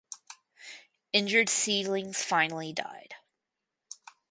[1.13, 3.13] Injured seedlings finally died.